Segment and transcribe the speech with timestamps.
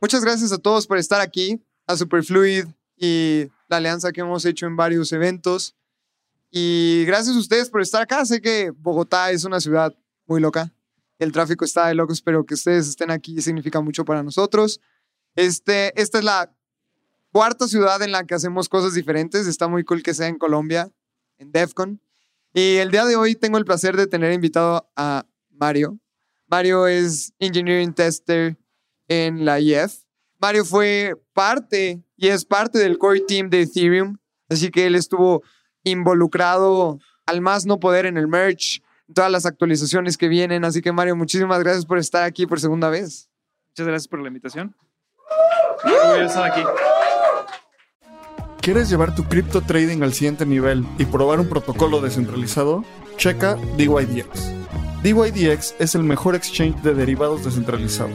[0.00, 2.66] Muchas gracias a todos por estar aquí, a Superfluid
[2.98, 5.74] y la alianza que hemos hecho en varios eventos.
[6.50, 8.24] Y gracias a ustedes por estar acá.
[8.26, 9.94] Sé que Bogotá es una ciudad
[10.26, 10.72] muy loca.
[11.18, 14.80] El tráfico está de locos, pero que ustedes estén aquí significa mucho para nosotros.
[15.34, 16.54] Este, esta es la
[17.32, 19.46] cuarta ciudad en la que hacemos cosas diferentes.
[19.46, 20.92] Está muy cool que sea en Colombia,
[21.38, 22.00] en DEFCON.
[22.52, 25.98] Y el día de hoy tengo el placer de tener invitado a Mario.
[26.48, 28.56] Mario es Engineering Tester
[29.08, 29.94] en la IEF.
[30.38, 34.18] Mario fue parte y es parte del core team de Ethereum,
[34.48, 35.42] así que él estuvo
[35.84, 40.64] involucrado al más no poder en el merge, todas las actualizaciones que vienen.
[40.64, 43.28] Así que Mario, muchísimas gracias por estar aquí por segunda vez.
[43.70, 44.74] Muchas gracias por la invitación.
[45.84, 46.62] Voy a estar aquí.
[48.60, 52.84] ¿Quieres llevar tu cripto trading al siguiente nivel y probar un protocolo descentralizado?
[53.16, 54.56] Checa DYDX.
[55.02, 58.10] DYDX es el mejor exchange de derivados descentralizado,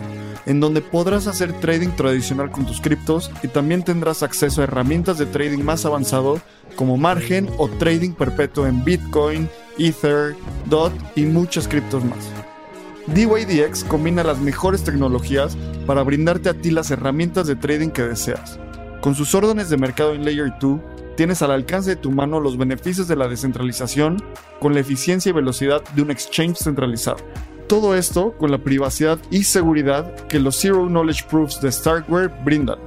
[0.46, 5.18] en donde podrás hacer trading tradicional con tus criptos y también tendrás acceso a herramientas
[5.18, 6.42] de trading más avanzado
[6.76, 12.30] como margen o trading perpetuo en Bitcoin, Ether, DOT y muchas criptos más.
[13.08, 18.60] DYDX combina las mejores tecnologías para brindarte a ti las herramientas de trading que deseas.
[19.02, 20.80] Con sus órdenes de mercado en Layer 2,
[21.16, 24.18] tienes al alcance de tu mano los beneficios de la descentralización
[24.62, 27.18] con la eficiencia y velocidad de un exchange centralizado.
[27.68, 32.78] Todo esto con la privacidad y seguridad que los Zero Knowledge Proofs de Starkware brindan.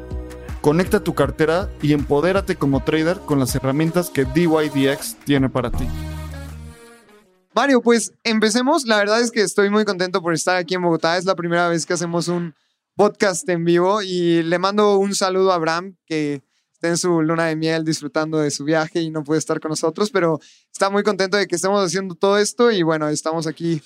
[0.61, 5.89] Conecta tu cartera y empodérate como trader con las herramientas que DYDX tiene para ti.
[7.55, 8.85] Mario, pues empecemos.
[8.85, 11.17] La verdad es que estoy muy contento por estar aquí en Bogotá.
[11.17, 12.55] Es la primera vez que hacemos un
[12.95, 16.43] podcast en vivo y le mando un saludo a Abraham que
[16.85, 19.71] está en su luna de miel disfrutando de su viaje y no puede estar con
[19.71, 20.39] nosotros, pero
[20.71, 23.81] está muy contento de que estemos haciendo todo esto y bueno, estamos aquí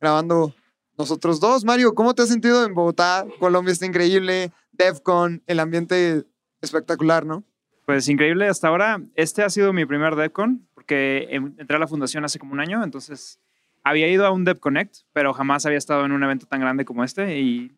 [0.00, 0.52] grabando
[0.98, 1.64] nosotros dos.
[1.64, 3.24] Mario, ¿cómo te has sentido en Bogotá?
[3.38, 6.24] Colombia está increíble, DEFCON, el ambiente
[6.60, 7.44] espectacular, ¿no?
[7.86, 9.00] Pues increíble hasta ahora.
[9.14, 12.82] Este ha sido mi primer DevCon porque entré a la fundación hace como un año,
[12.82, 13.38] entonces
[13.84, 17.04] había ido a un DevConnect, pero jamás había estado en un evento tan grande como
[17.04, 17.70] este y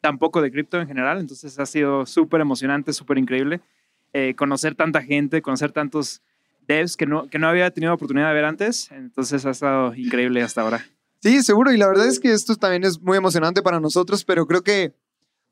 [0.00, 3.60] tampoco de cripto en general, entonces ha sido súper emocionante, súper increíble
[4.12, 6.22] eh, conocer tanta gente, conocer tantos
[6.66, 10.42] devs que no, que no había tenido oportunidad de ver antes, entonces ha estado increíble
[10.42, 10.86] hasta ahora.
[11.20, 14.46] Sí, seguro, y la verdad es que esto también es muy emocionante para nosotros, pero
[14.46, 14.94] creo que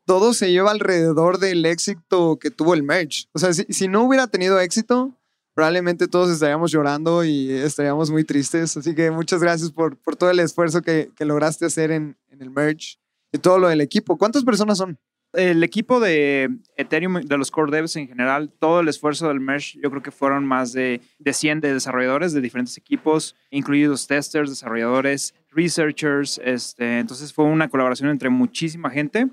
[0.04, 3.28] todo se lleva alrededor del éxito que tuvo el merch.
[3.32, 5.16] O sea, si, si no hubiera tenido éxito,
[5.54, 8.76] probablemente todos estaríamos llorando y estaríamos muy tristes.
[8.76, 12.42] Así que muchas gracias por, por todo el esfuerzo que, que lograste hacer en, en,
[12.42, 12.98] el merch
[13.32, 14.16] y todo lo del equipo.
[14.16, 14.98] ¿Cuántas personas son?
[15.32, 19.78] El equipo de Ethereum, de los core devs en general, todo el esfuerzo del merge,
[19.80, 24.50] yo creo que fueron más de, de 100 de desarrolladores de diferentes equipos, incluidos testers,
[24.50, 26.40] desarrolladores, researchers.
[26.44, 29.28] Este, entonces fue una colaboración entre muchísima gente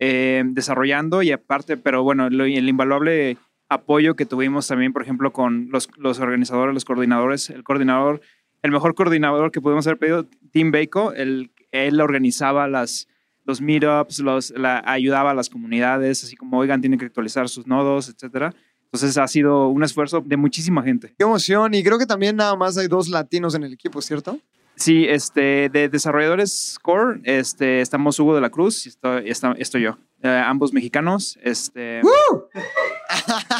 [0.00, 3.36] eh, desarrollando y aparte, pero bueno, el invaluable
[3.68, 5.88] apoyo que tuvimos también, por ejemplo, con los,
[6.20, 8.20] organizadores, los coordinadores, el coordinador,
[8.62, 13.08] el mejor coordinador que pudimos haber pedido, Tim Bako, el, él organizaba las,
[13.44, 17.66] los meetups, los, la, ayudaba a las comunidades, así como, oigan, tienen que actualizar sus
[17.66, 18.54] nodos, etcétera.
[18.86, 21.14] Entonces ha sido un esfuerzo de muchísima gente.
[21.18, 21.74] Qué emoción.
[21.74, 24.38] Y creo que también nada más hay dos latinos en el equipo, ¿cierto?
[24.76, 29.98] Sí, este, de desarrolladores core, este, estamos Hugo de la Cruz y estoy, estoy yo.
[30.22, 31.38] Eh, ambos mexicanos.
[31.42, 32.48] Este, ¡Woo!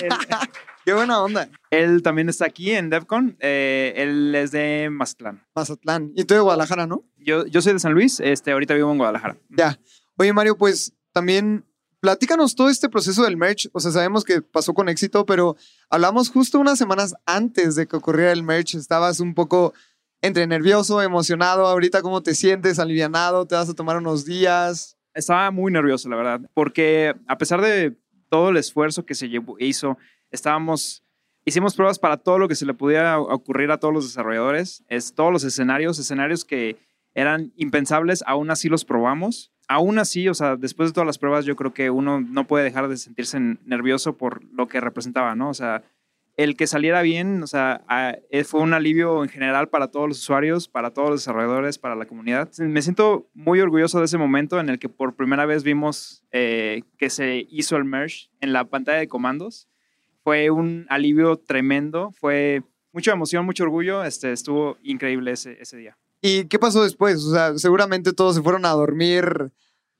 [0.02, 0.08] Él,
[0.84, 1.48] ¡Qué buena onda!
[1.70, 3.36] Él también está aquí en DevCon.
[3.40, 5.42] Eh, él es de Mazatlán.
[5.54, 6.12] Mazatlán.
[6.14, 7.04] Y tú de Guadalajara, ¿no?
[7.16, 8.20] Yo, yo soy de San Luis.
[8.20, 9.36] Este, ahorita vivo en Guadalajara.
[9.48, 9.78] Ya.
[10.16, 11.64] Oye, Mario, pues también
[12.00, 13.70] platícanos todo este proceso del merch.
[13.72, 15.56] O sea, sabemos que pasó con éxito, pero
[15.88, 18.74] hablamos justo unas semanas antes de que ocurriera el merch.
[18.74, 19.72] Estabas un poco
[20.20, 21.66] entre nervioso, emocionado.
[21.66, 22.78] Ahorita, ¿cómo te sientes?
[22.78, 23.46] ¿Alivianado?
[23.46, 24.98] ¿Te vas a tomar unos días?
[25.14, 27.96] Estaba muy nervioso, la verdad, porque a pesar de
[28.34, 29.96] todo el esfuerzo que se llevó, hizo,
[30.32, 31.04] estábamos,
[31.44, 35.14] hicimos pruebas para todo lo que se le pudiera ocurrir a todos los desarrolladores, es
[35.14, 36.76] todos los escenarios, escenarios que
[37.14, 39.52] eran impensables, aún así los probamos.
[39.68, 42.64] Aún así, o sea, después de todas las pruebas, yo creo que uno no puede
[42.64, 45.48] dejar de sentirse nervioso por lo que representaba, ¿no?
[45.48, 45.84] O sea,
[46.36, 47.84] el que saliera bien, o sea,
[48.30, 51.94] eh, fue un alivio en general para todos los usuarios, para todos los desarrolladores, para
[51.94, 52.50] la comunidad.
[52.58, 56.82] Me siento muy orgulloso de ese momento en el que por primera vez vimos eh,
[56.98, 59.68] que se hizo el merge en la pantalla de comandos.
[60.24, 65.96] Fue un alivio tremendo, fue mucha emoción, mucho orgullo, este, estuvo increíble ese, ese día.
[66.20, 67.22] ¿Y qué pasó después?
[67.24, 69.52] O sea, seguramente todos se fueron a dormir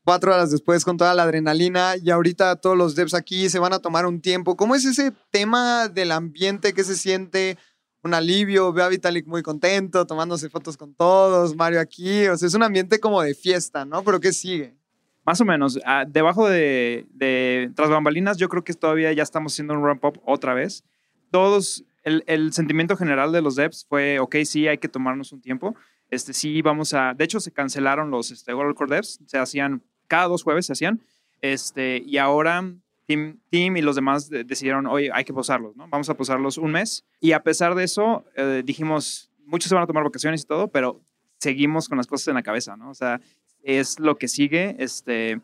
[0.05, 3.73] cuatro horas después con toda la adrenalina y ahorita todos los devs aquí se van
[3.73, 4.56] a tomar un tiempo.
[4.56, 7.59] ¿Cómo es ese tema del ambiente que se siente?
[8.03, 12.47] Un alivio, veo a Vitalik muy contento, tomándose fotos con todos, Mario aquí, o sea,
[12.47, 14.05] es un ambiente como de fiesta, ¿no?
[14.05, 14.77] Pero ¿qué sigue?
[15.25, 19.55] Más o menos, ah, debajo de, de, tras bambalinas, yo creo que todavía ya estamos
[19.55, 20.85] haciendo un ramp up otra vez.
[21.31, 25.41] Todos, el, el sentimiento general de los devs fue, ok, sí, hay que tomarnos un
[25.41, 25.75] tiempo.
[26.11, 29.83] Este, sí, vamos a, de hecho, se cancelaron los este, World Core Devs, se hacían
[30.06, 31.01] cada dos jueves se hacían.
[31.41, 32.65] Este, y ahora
[33.06, 35.89] Team, Team y los demás decidieron, oye, hay que posarlos, ¿no?
[35.89, 37.05] Vamos a posarlos un mes.
[37.21, 40.69] Y a pesar de eso, eh, dijimos, muchos se van a tomar vacaciones y todo,
[40.69, 41.01] pero
[41.39, 42.91] seguimos con las cosas en la cabeza, ¿no?
[42.91, 43.21] O sea,
[43.62, 44.77] es lo que sigue.
[44.79, 45.41] Este,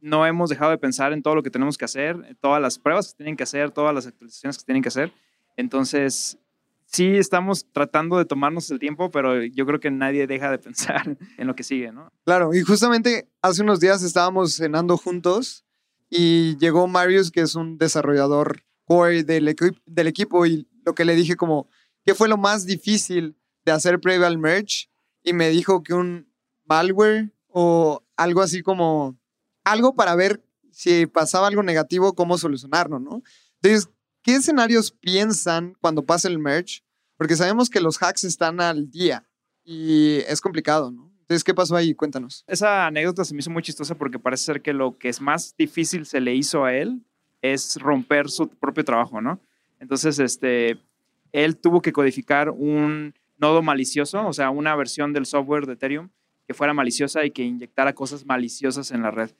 [0.00, 3.12] no hemos dejado de pensar en todo lo que tenemos que hacer, todas las pruebas
[3.12, 5.12] que tienen que hacer, todas las actualizaciones que tienen que hacer.
[5.56, 6.38] Entonces,
[6.86, 11.16] sí estamos tratando de tomarnos el tiempo, pero yo creo que nadie deja de pensar
[11.38, 12.12] en lo que sigue, ¿no?
[12.24, 15.64] Claro, y justamente hace unos días estábamos cenando juntos
[16.08, 19.54] y llegó Marius, que es un desarrollador core del,
[19.86, 21.68] del equipo, y lo que le dije como,
[22.04, 24.88] ¿qué fue lo más difícil de hacer previo al merge?
[25.24, 26.32] Y me dijo que un
[26.64, 29.18] malware o algo así como,
[29.64, 33.22] algo para ver si pasaba algo negativo, cómo solucionarlo, ¿no?
[33.62, 33.90] Entonces,
[34.26, 36.82] ¿Qué escenarios piensan cuando pasa el merge?
[37.16, 39.24] Porque sabemos que los hacks están al día
[39.62, 41.12] y es complicado, ¿no?
[41.20, 41.94] Entonces, ¿qué pasó ahí?
[41.94, 42.42] Cuéntanos.
[42.48, 45.54] Esa anécdota se me hizo muy chistosa porque parece ser que lo que es más
[45.56, 47.04] difícil se le hizo a él
[47.40, 49.38] es romper su propio trabajo, ¿no?
[49.78, 50.82] Entonces, este,
[51.30, 56.08] él tuvo que codificar un nodo malicioso, o sea, una versión del software de Ethereum
[56.48, 59.30] que fuera maliciosa y que inyectara cosas maliciosas en la red.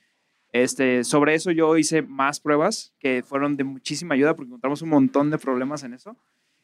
[0.63, 4.89] Este, sobre eso yo hice más pruebas que fueron de muchísima ayuda porque encontramos un
[4.89, 6.15] montón de problemas en eso.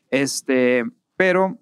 [0.10, 0.84] Este,
[1.16, 1.60] pero,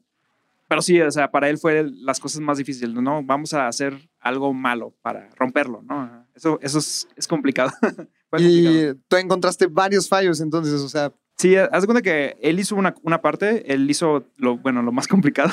[0.68, 3.24] pero sí, o sea, para él fue las cosas más difíciles, ¿no?
[3.24, 6.26] Vamos a hacer algo malo para romperlo, ¿no?
[6.34, 7.72] Eso, eso es, es complicado.
[8.38, 11.12] y tú encontraste varios fallos entonces, o sea...
[11.38, 14.92] Sí, haz de cuenta que él hizo una, una parte, él hizo lo, bueno, lo
[14.92, 15.52] más complicado.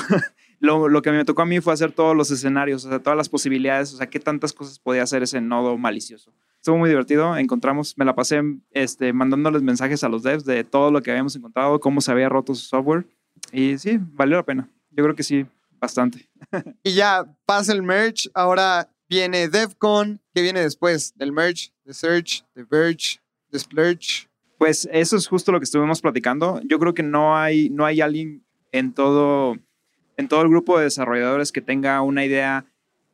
[0.59, 3.17] lo, lo, que me tocó a mí fue hacer todos los escenarios, o sea, todas
[3.17, 6.31] las posibilidades, o sea, qué tantas cosas podía hacer ese nodo malicioso.
[6.59, 7.37] Estuvo muy divertido.
[7.37, 8.41] Encontramos, me la pasé
[8.71, 12.27] este, mandándoles mensajes a los devs de todo lo que habíamos encontrado, cómo se había
[12.27, 13.07] roto su software.
[13.53, 14.69] Y sí, valió la pena.
[14.91, 15.45] Yo creo que sí,
[15.79, 16.29] bastante.
[16.83, 18.29] y ya pasa el merge.
[18.33, 20.19] Ahora viene DevCon.
[20.33, 21.71] ¿Qué viene después del merge?
[21.85, 23.19] The Search, The Verge,
[23.51, 24.29] The Splurge.
[24.57, 26.59] Pues eso es justo lo que estuvimos platicando.
[26.65, 29.55] Yo creo que no hay, no hay alguien en todo,
[30.17, 32.65] en todo el grupo de desarrolladores que tenga una idea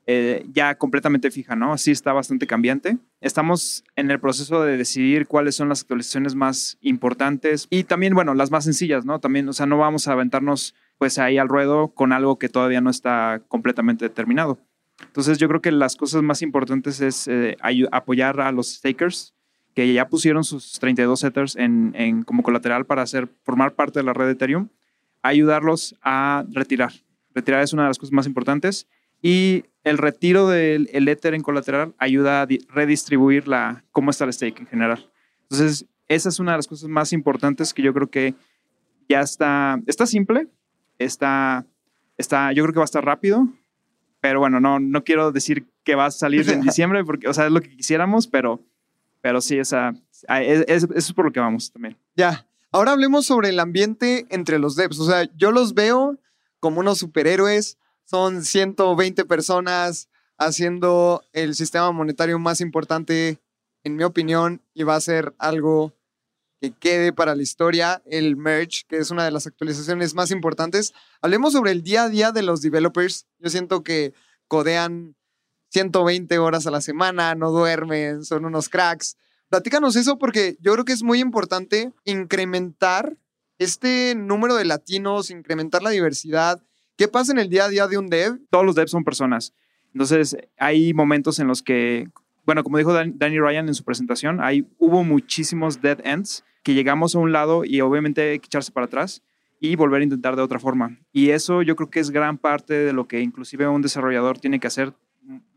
[0.08, 1.78] eh, ya completamente fija, ¿no?
[1.80, 2.98] Sí está bastante cambiante.
[3.22, 8.36] Estamos en el proceso de decidir cuáles son las actualizaciones más importantes y también, bueno,
[8.36, 9.20] las más sencillas, ¿no?
[9.20, 12.82] También, o sea, no vamos a aventarnos pues ahí al ruedo con algo que todavía
[12.82, 14.60] no está completamente determinado.
[15.02, 17.58] Entonces yo creo que las cosas más importantes es eh,
[17.92, 19.34] apoyar a los stakers
[19.74, 24.04] que ya pusieron sus 32 setters en, en, como colateral para hacer, formar parte de
[24.06, 24.70] la red de Ethereum,
[25.22, 26.94] ayudarlos a retirar.
[27.34, 28.88] Retirar es una de las cosas más importantes
[29.26, 34.34] y el retiro del el Ether en colateral ayuda a redistribuir la, cómo está el
[34.34, 35.10] stake en general.
[35.50, 38.36] Entonces, esa es una de las cosas más importantes que yo creo que
[39.10, 40.48] ya está, está simple,
[41.00, 41.66] está,
[42.20, 43.48] está, yo creo que va a estar rápido,
[44.22, 47.48] pero bueno, no, no quiero decir que va a salir en diciembre, porque, o sea,
[47.48, 48.62] es lo que quisiéramos, pero,
[49.22, 49.96] pero sí, esa,
[50.40, 51.98] es, eso es por lo que vamos también.
[52.16, 56.20] Ya, ahora hablemos sobre el ambiente entre los devs, o sea, yo los veo
[56.60, 63.40] como unos superhéroes, son 120 personas haciendo el sistema monetario más importante,
[63.84, 65.94] en mi opinión, y va a ser algo
[66.62, 70.94] que quede para la historia, el merge, que es una de las actualizaciones más importantes.
[71.22, 73.28] Hablemos sobre el día a día de los developers.
[73.40, 74.14] Yo siento que
[74.48, 75.16] codean
[75.72, 79.18] 120 horas a la semana, no duermen, son unos cracks.
[79.50, 83.18] Platícanos eso porque yo creo que es muy importante incrementar
[83.58, 86.62] este número de latinos, incrementar la diversidad,
[86.98, 88.40] ¿Qué pasa en el día a día de un dev?
[88.50, 89.54] Todos los devs son personas.
[89.94, 92.08] Entonces, hay momentos en los que,
[92.46, 97.16] bueno, como dijo Danny Ryan en su presentación, hay, hubo muchísimos dead ends que llegamos
[97.16, 99.24] a un lado y obviamente hay que echarse para atrás
[99.60, 100.98] y volver a intentar de otra forma.
[101.12, 104.60] Y eso yo creo que es gran parte de lo que inclusive un desarrollador tiene
[104.60, 104.94] que hacer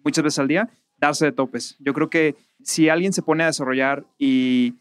[0.04, 1.76] muchas veces al día, darse de topes.
[1.78, 4.75] Yo creo que si alguien se pone a desarrollar y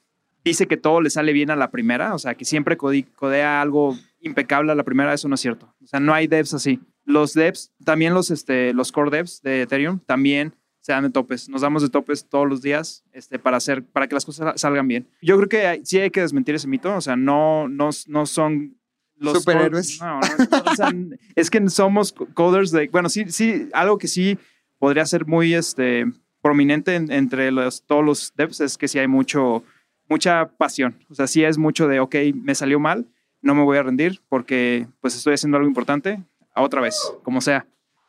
[0.43, 3.97] dice que todo le sale bien a la primera, o sea, que siempre codea algo
[4.19, 5.73] impecable a la primera, eso no es cierto.
[5.83, 6.79] O sea, no hay devs así.
[7.05, 11.49] Los devs, también los, este, los core devs de Ethereum, también se dan de topes.
[11.49, 14.87] Nos damos de topes todos los días este, para, hacer, para que las cosas salgan
[14.87, 15.07] bien.
[15.21, 16.95] Yo creo que sí hay que desmentir ese mito.
[16.95, 18.77] O sea, no, no, no son
[19.17, 19.99] los superhéroes.
[20.01, 20.93] No, o sea,
[21.35, 22.87] es que somos coders de.
[22.87, 24.37] Bueno, sí, sí, algo que sí
[24.79, 26.05] podría ser muy este,
[26.41, 29.63] prominente entre los, todos los devs es que sí hay mucho,
[30.07, 30.97] mucha pasión.
[31.09, 33.07] O sea, sí es mucho de, ok, me salió mal,
[33.41, 37.41] no me voy a rendir porque pues estoy haciendo algo importante, a otra vez, como
[37.41, 37.67] sea,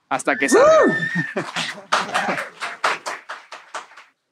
[0.09, 0.97] hasta que salga.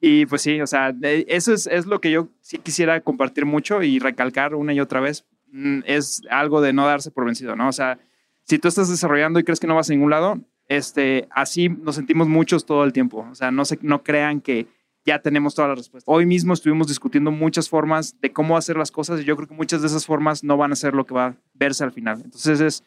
[0.01, 3.83] y pues sí, o sea, eso es, es lo que yo sí quisiera compartir mucho
[3.83, 5.27] y recalcar una y otra vez.
[5.53, 7.69] Mm, es algo de no darse por vencido, ¿no?
[7.69, 7.99] O sea,
[8.45, 11.95] si tú estás desarrollando y crees que no vas a ningún lado, este, así nos
[11.95, 13.27] sentimos muchos todo el tiempo.
[13.31, 14.67] O sea, no, se, no crean que
[15.07, 16.13] ya tenemos todas las respuestas.
[16.13, 19.55] Hoy mismo estuvimos discutiendo muchas formas de cómo hacer las cosas y yo creo que
[19.55, 22.21] muchas de esas formas no van a ser lo que va a verse al final.
[22.25, 22.85] Entonces es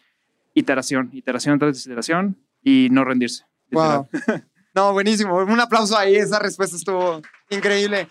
[0.54, 3.46] iteración, iteración tras iteración y no rendirse.
[3.72, 4.08] Wow.
[4.76, 5.36] No, buenísimo.
[5.36, 6.16] Un aplauso ahí.
[6.16, 8.08] Esa respuesta estuvo increíble.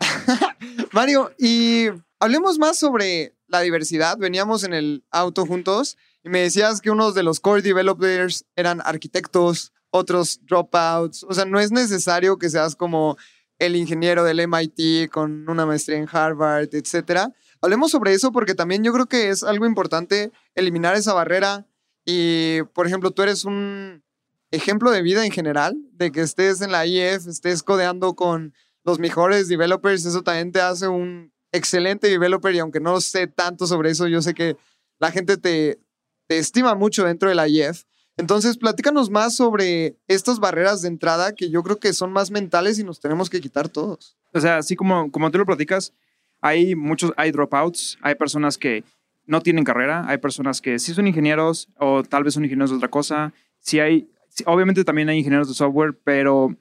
[0.92, 1.88] Mario, y
[2.20, 4.16] hablemos más sobre la diversidad.
[4.16, 8.80] Veníamos en el auto juntos y me decías que unos de los core developers eran
[8.84, 11.24] arquitectos, otros dropouts.
[11.24, 13.16] O sea, no es necesario que seas como
[13.58, 17.32] el ingeniero del MIT con una maestría en Harvard, etcétera.
[17.60, 21.66] Hablemos sobre eso porque también yo creo que es algo importante eliminar esa barrera.
[22.04, 24.04] Y, por ejemplo, tú eres un
[24.50, 28.98] ejemplo de vida en general, de que estés en la IF, estés codeando con los
[28.98, 33.90] mejores developers, eso también te hace un excelente developer y aunque no sé tanto sobre
[33.90, 34.56] eso, yo sé que
[35.00, 35.80] la gente te,
[36.28, 37.82] te estima mucho dentro de la IEF.
[38.16, 42.78] Entonces, platícanos más sobre estas barreras de entrada que yo creo que son más mentales
[42.78, 44.16] y nos tenemos que quitar todos.
[44.32, 45.92] O sea, así como, como tú lo platicas,
[46.40, 48.84] hay muchos, hay dropouts, hay personas que
[49.26, 52.76] no tienen carrera, hay personas que sí son ingenieros o tal vez son ingenieros de
[52.76, 53.34] otra cosa.
[53.60, 54.08] Sí hay,
[54.46, 56.56] obviamente también hay ingenieros de software, pero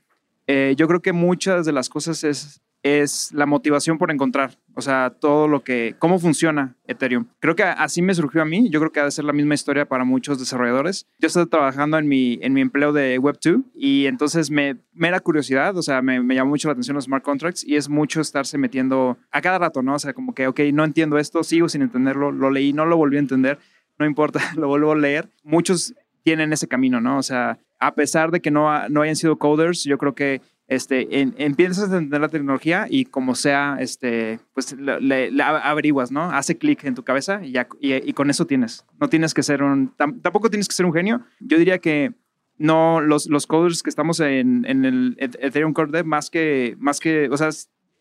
[0.47, 4.81] eh, yo creo que muchas de las cosas es es la motivación por encontrar, o
[4.81, 7.25] sea, todo lo que, cómo funciona Ethereum.
[7.39, 9.55] Creo que así me surgió a mí, yo creo que ha de ser la misma
[9.55, 11.07] historia para muchos desarrolladores.
[11.17, 15.19] Yo estoy trabajando en mi, en mi empleo de Web2 y entonces me, me era
[15.19, 18.21] curiosidad, o sea, me, me, llamó mucho la atención los smart contracts y es mucho
[18.21, 19.95] estarse metiendo a cada rato, ¿no?
[19.95, 22.97] O sea, como que, ok, no entiendo esto, sigo sin entenderlo, lo leí, no lo
[22.97, 23.57] volví a entender,
[23.97, 25.27] no importa, lo vuelvo a leer.
[25.43, 27.17] Muchos tienen ese camino, ¿no?
[27.17, 31.07] O sea, a pesar de que no, no hayan sido coders, yo creo que este,
[31.11, 36.31] empiezas a entender la tecnología y como sea, este, pues le, averiguas, ¿no?
[36.31, 38.83] Hace clic en tu cabeza y, ya, y, con eso tienes.
[38.99, 41.21] No tienes que ser un, tampoco tienes que ser un genio.
[41.39, 42.13] Yo diría que
[42.57, 46.99] no, los, los coders que estamos en, en el Ethereum Core Dev, más que, más
[46.99, 47.49] que, o sea,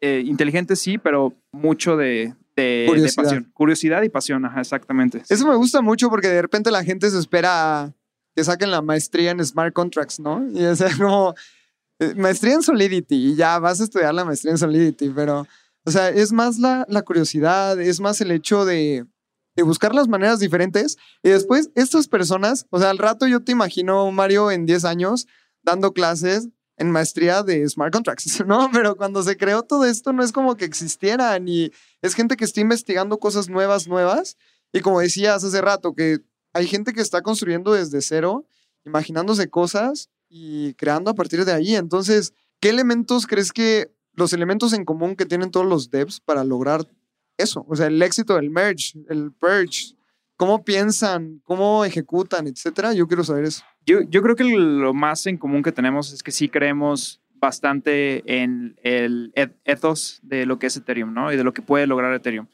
[0.00, 3.50] eh, inteligentes sí, pero mucho de, de, pasión.
[3.52, 5.22] Curiosidad y pasión, ajá, exactamente.
[5.28, 7.92] Eso me gusta mucho porque de repente la gente se espera
[8.34, 10.46] que saquen la maestría en smart contracts, ¿no?
[10.50, 11.34] Y es como
[12.16, 15.46] maestría en Solidity y ya vas a estudiar la maestría en Solidity, pero,
[15.84, 19.06] o sea, es más la, la curiosidad, es más el hecho de,
[19.56, 23.52] de, buscar las maneras diferentes y después estas personas, o sea, al rato yo te
[23.52, 25.26] imagino, Mario, en 10 años
[25.62, 28.70] dando clases en maestría de smart contracts, ¿no?
[28.72, 31.70] Pero cuando se creó todo esto no es como que existieran y
[32.02, 34.36] es gente que está investigando cosas nuevas, nuevas
[34.72, 36.18] y como decías hace rato, que
[36.52, 38.46] hay gente que está construyendo desde cero,
[38.84, 41.76] imaginándose cosas y creando a partir de ahí.
[41.76, 46.42] Entonces, ¿qué elementos crees que los elementos en común que tienen todos los devs para
[46.42, 46.88] lograr
[47.38, 47.64] eso?
[47.68, 49.94] O sea, el éxito del merge, el purge,
[50.34, 52.94] cómo piensan, cómo ejecutan, etcétera.
[52.94, 53.62] Yo quiero saber eso.
[53.86, 58.24] Yo, yo creo que lo más en común que tenemos es que sí creemos bastante
[58.26, 59.32] en el
[59.64, 61.32] ethos de lo que es Ethereum, ¿no?
[61.32, 62.48] Y de lo que puede lograr Ethereum.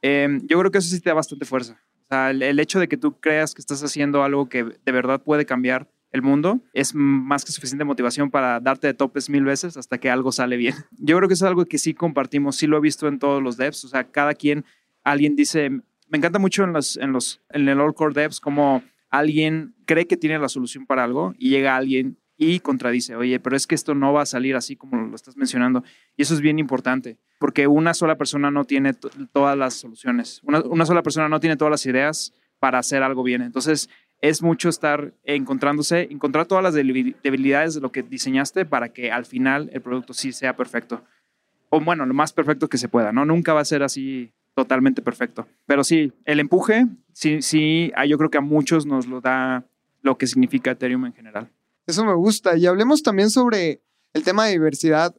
[0.00, 1.82] Em, yo creo que eso sí te da bastante fuerza.
[2.04, 4.92] O sea, el, el, hecho de que tú creas que estás haciendo algo que de
[4.92, 9.44] verdad puede cambiar el mundo, es más que suficiente motivación para darte de topes mil
[9.44, 10.74] veces hasta que algo sale bien.
[10.98, 13.56] Yo creo que es algo que sí compartimos, sí lo he visto en todos los
[13.56, 14.64] devs, o sea, cada quien,
[15.04, 18.82] alguien dice, me encanta mucho en, los, en, los, en el All Core Devs como
[19.10, 23.56] alguien cree que tiene la solución para algo y llega alguien y contradice, oye, pero
[23.56, 25.84] es que esto no va a salir así como lo estás mencionando.
[26.16, 28.92] Y eso es bien importante, porque una sola persona no tiene
[29.32, 33.22] todas las soluciones, una, una, sola persona no tiene todas las ideas para hacer algo
[33.22, 33.42] bien.
[33.42, 33.88] Entonces,
[34.20, 39.26] es mucho estar encontrándose, encontrar todas las debilidades de lo que diseñaste para que al
[39.26, 41.04] final el producto sí sea perfecto.
[41.68, 43.24] O bueno, lo más perfecto que se pueda, ¿no?
[43.24, 45.46] Nunca va a ser así totalmente perfecto.
[45.66, 49.64] Pero sí, el empuje, sí, sí, yo creo que a muchos nos lo da
[50.02, 51.50] lo que significa Ethereum en general.
[51.86, 52.56] Eso me gusta.
[52.56, 53.82] Y hablemos también sobre
[54.14, 55.14] el tema de diversidad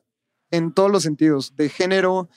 [0.49, 2.29] en todos los sentidos, de género,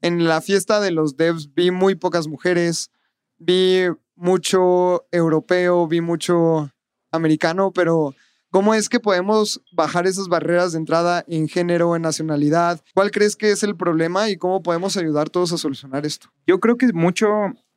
[0.00, 2.90] en la fiesta de los devs vi muy pocas mujeres,
[3.38, 6.70] vi mucho europeo, vi mucho
[7.12, 8.14] americano, pero
[8.50, 12.80] ¿cómo es que podemos bajar esas barreras de entrada en género, en nacionalidad?
[12.94, 16.28] ¿Cuál crees que es el problema y cómo podemos ayudar todos a solucionar esto?
[16.46, 17.28] Yo creo que mucho,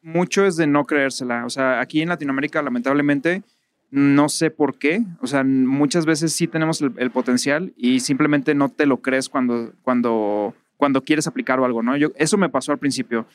[0.01, 1.46] mucho es de no creérsela.
[1.46, 3.43] O sea, aquí en Latinoamérica, lamentablemente,
[3.91, 5.03] no sé por qué.
[5.22, 9.74] O sea, muchas veces sí tenemos el, potencial y simplemente no te lo crees cuando,
[9.81, 11.98] cuando, cuando quieres aplicar o algo, ¿no?
[11.98, 13.25] Yo, eso me pasó al principio.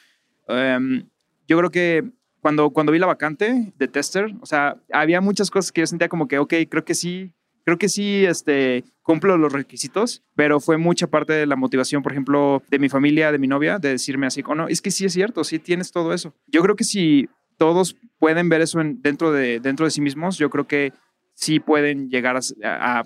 [0.49, 1.07] Em,
[1.47, 2.05] yo creo que
[2.45, 6.11] cuando, cuando vi la vacante de tester, o sea, había muchas cosas que yo sentía
[6.11, 7.33] como que, ok, creo que sí,
[7.65, 12.13] creo que sí este, cumplo los requisitos, pero fue mucha parte de la motivación, por
[12.13, 15.07] ejemplo, de mi familia, de mi novia, de decirme así, oh, no, es que sí
[15.07, 16.35] es cierto, sí tienes todo eso.
[16.47, 20.51] Yo creo que si todos pueden ver eso dentro, de, dentro de sí mismos, yo
[20.51, 20.93] creo que
[21.33, 23.05] sí pueden llegar a,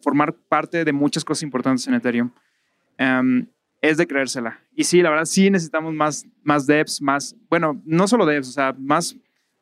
[0.00, 2.30] formar parte de muchas cosas importantes en Ethereum.
[2.96, 3.48] Em,
[3.82, 4.61] es de creérsela.
[4.74, 8.52] Y sí, la verdad, sí necesitamos más, más devs, más, bueno, no solo devs, o
[8.52, 9.16] sea, más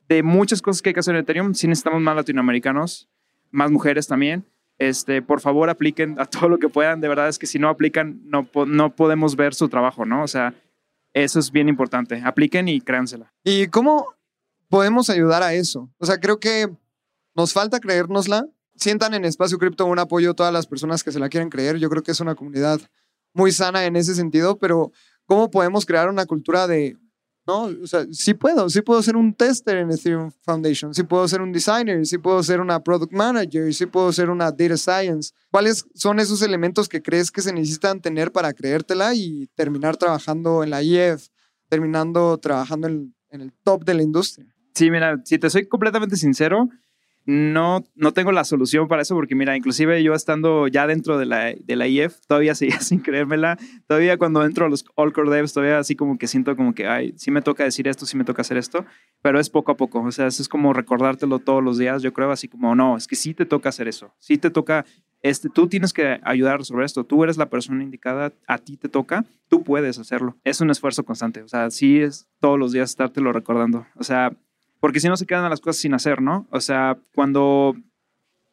[0.08, 3.08] de muchas cosas que hay que hacer en Ethereum, sí necesitamos más latinoamericanos,
[3.50, 4.44] más mujeres también.
[4.78, 7.00] Este, por favor, apliquen a todo lo que puedan.
[7.00, 10.22] De verdad es que si no aplican, no, no podemos ver su trabajo, ¿no?
[10.24, 10.54] O sea,
[11.12, 12.22] eso es bien importante.
[12.24, 13.32] Apliquen y créansela.
[13.44, 14.06] ¿Y cómo
[14.68, 15.90] podemos ayudar a eso?
[15.98, 16.68] O sea, creo que
[17.34, 18.46] nos falta creérnosla.
[18.74, 21.76] Sientan en Espacio Cripto un apoyo a todas las personas que se la quieren creer.
[21.76, 22.80] Yo creo que es una comunidad
[23.32, 24.92] muy sana en ese sentido, pero
[25.26, 26.96] ¿cómo podemos crear una cultura de,
[27.46, 31.26] no, o sea, sí puedo, sí puedo ser un tester en Ethereum Foundation, sí puedo
[31.26, 35.32] ser un designer, sí puedo ser una product manager, sí puedo ser una data science.
[35.50, 40.62] ¿Cuáles son esos elementos que crees que se necesitan tener para creértela y terminar trabajando
[40.62, 41.28] en la IEF,
[41.68, 44.46] terminando trabajando en, en el top de la industria?
[44.75, 46.68] Sí, mira, si te soy completamente sincero,
[47.26, 51.26] no, no tengo la solución para eso porque mira, inclusive yo estando ya dentro de
[51.26, 55.30] la, de la IF, todavía seguía sin creérmela, todavía cuando entro a los All Core
[55.30, 58.16] Devs, todavía así como que siento como que, ay, sí me toca decir esto, sí
[58.16, 58.84] me toca hacer esto,
[59.22, 62.30] pero es poco a poco, o sea, es como recordártelo todos los días, yo creo
[62.30, 64.86] así como, no, es que sí te toca hacer eso, sí te toca,
[65.23, 68.76] este, tú tienes que ayudar a resolver esto, tú eres la persona indicada, a ti
[68.76, 72.73] te toca, tú puedes hacerlo, es un esfuerzo constante, o sea, sí es todos los
[72.73, 74.32] días estártelo recordando, o sea,
[74.80, 76.49] porque si no se quedan las cosas sin hacer, ¿no?
[76.50, 77.76] O sea, cuando,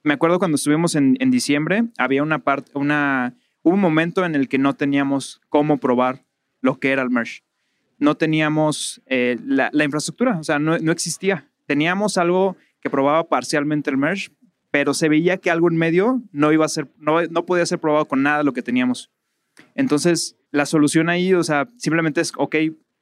[0.04, 4.36] me acuerdo cuando estuvimos en, en diciembre, había una parte, una, hubo un momento en
[4.36, 6.26] el que no teníamos cómo probar
[6.62, 7.44] lo que era el merge.
[7.98, 11.50] No teníamos eh, la, la, infraestructura, o sea, no, no, existía.
[11.66, 14.30] Teníamos algo que probaba parcialmente el merge,
[14.70, 17.80] pero se veía que algo en medio no iba a ser, no, no podía ser
[17.80, 19.10] probado con nada lo que teníamos.
[19.74, 22.56] Entonces, la solución ahí, o sea, simplemente es, ok,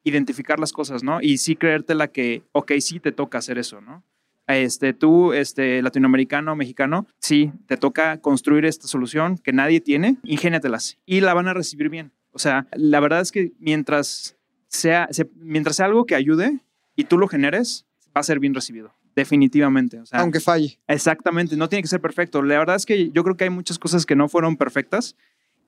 [0.05, 1.19] identificar las cosas, ¿no?
[1.21, 4.03] Y sí creértela que, ok, sí te toca hacer eso, ¿no?
[4.47, 10.99] Este, tú, este, latinoamericano, mexicano, sí, te toca construir esta solución que nadie tiene, ingéniatelas
[11.05, 12.11] y la van a recibir bien.
[12.31, 14.37] O sea, la verdad es que mientras
[14.67, 16.59] sea, mientras sea algo que ayude
[16.95, 18.93] y tú lo generes, va a ser bien recibido.
[19.15, 19.99] Definitivamente.
[19.99, 20.77] O sea, Aunque falle.
[20.87, 22.43] Exactamente, no tiene que ser perfecto.
[22.43, 25.15] La verdad es que yo creo que hay muchas cosas que no fueron perfectas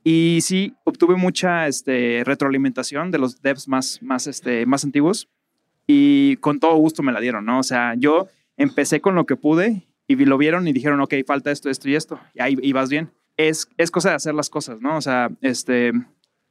[0.09, 5.27] y sí, obtuve mucha este, retroalimentación de los devs más, más, este, más antiguos
[5.85, 7.59] y con todo gusto me la dieron, ¿no?
[7.59, 11.51] O sea, yo empecé con lo que pude y lo vieron y dijeron, ok, falta
[11.51, 13.11] esto, esto y esto, y ahí y vas bien.
[13.35, 14.95] Es, es cosa de hacer las cosas, ¿no?
[14.95, 15.91] O sea, este,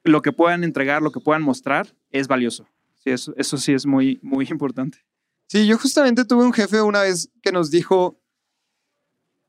[0.04, 2.68] lo que puedan entregar, lo que puedan mostrar es valioso.
[3.02, 4.98] Sí, eso, eso sí es muy, muy importante.
[5.46, 8.20] Sí, yo justamente tuve un jefe una vez que nos dijo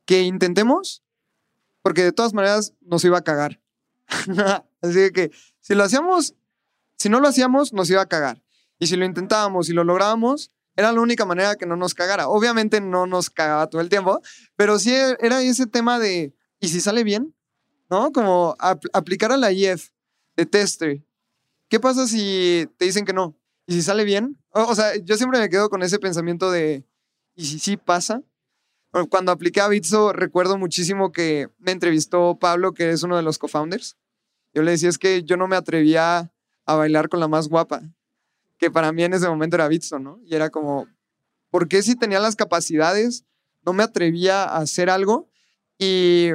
[0.05, 1.03] que intentemos,
[1.81, 3.59] porque de todas maneras nos iba a cagar.
[4.81, 6.35] Así que si lo hacíamos,
[6.97, 8.41] si no lo hacíamos, nos iba a cagar.
[8.79, 12.27] Y si lo intentábamos y lo lográbamos, era la única manera que no nos cagara.
[12.27, 14.21] Obviamente no nos cagaba todo el tiempo,
[14.55, 17.35] pero sí era ese tema de, ¿y si sale bien?
[17.89, 18.11] ¿No?
[18.11, 19.89] Como aplicar a la IF
[20.35, 21.03] de tester.
[21.67, 23.35] ¿Qué pasa si te dicen que no?
[23.65, 24.37] ¿Y si sale bien?
[24.51, 26.85] O, o sea, yo siempre me quedo con ese pensamiento de,
[27.35, 28.21] ¿y si sí pasa?
[29.09, 33.37] Cuando apliqué a Bitso, recuerdo muchísimo que me entrevistó Pablo, que es uno de los
[33.37, 33.97] co-founders.
[34.53, 36.31] Yo le decía, es que yo no me atrevía
[36.65, 37.81] a bailar con la más guapa,
[38.57, 40.19] que para mí en ese momento era Bitso, ¿no?
[40.25, 40.87] Y era como,
[41.49, 43.25] ¿por qué si tenía las capacidades
[43.63, 45.29] no me atrevía a hacer algo?
[45.77, 46.29] Y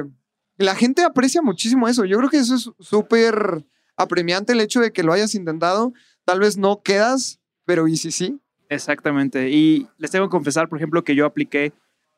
[0.57, 2.05] la gente aprecia muchísimo eso.
[2.05, 3.65] Yo creo que eso es súper
[3.97, 5.93] apremiante el hecho de que lo hayas intentado.
[6.23, 8.39] Tal vez no quedas, pero ¿y si sí?
[8.69, 9.49] Exactamente.
[9.49, 11.73] Y les tengo que confesar, por ejemplo, que yo apliqué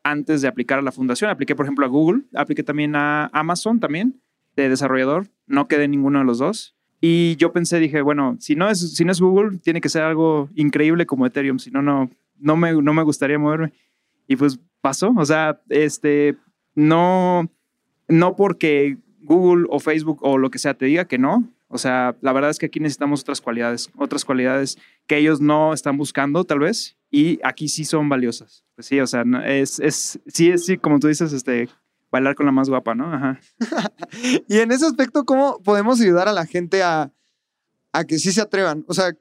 [0.06, 1.32] antes de aplicar a la fundación.
[1.32, 4.22] Apliqué, por ejemplo, a Google, apliqué también a Amazon también,
[4.56, 5.28] de desarrollador.
[5.48, 6.76] No quedé en ninguno de los dos.
[7.02, 10.04] Y yo pensé, dije, bueno, si no es, si no es Google, tiene que ser
[10.04, 13.74] algo increíble como Ethereum, si no, no, no me, no me gustaría moverme.
[14.28, 16.38] Y pues pasó, o sea, este,
[16.76, 17.50] no,
[18.08, 22.15] no porque Google o Facebook o lo que sea te diga que no, O sea,
[22.21, 26.43] la verdad es que aquí necesitamos otras cualidades, otras cualidades que ellos no están buscando
[26.43, 28.63] tal vez y aquí sí son valiosas.
[28.75, 31.69] Pues sí, o sea, es, es, sí, es, sí, como tú dices, este,
[32.12, 33.12] bailar con la más guapa, ¿no?
[33.13, 33.39] Ajá.
[34.47, 37.12] y en ese aspecto, ¿cómo podemos ayudar a la gente a,
[37.93, 38.86] a que sí se atrevan?
[38.88, 39.12] O sea,